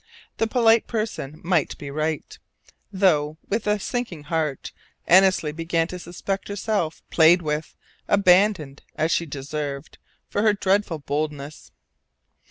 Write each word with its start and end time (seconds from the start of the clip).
The 0.37 0.47
polite 0.47 0.87
person 0.87 1.39
might 1.43 1.77
be 1.77 1.91
right, 1.91 2.39
though 2.91 3.37
with 3.47 3.67
a 3.67 3.77
sinking 3.77 4.23
heart 4.23 4.71
Annesley 5.05 5.51
began 5.51 5.85
to 5.89 5.99
suspect 5.99 6.47
herself 6.47 7.03
played 7.11 7.43
with, 7.43 7.75
abandoned, 8.07 8.81
as 8.95 9.11
she 9.11 9.27
deserved, 9.27 9.99
for 10.27 10.41
her 10.41 10.53
dreadful 10.53 10.97
boldness. 10.97 11.71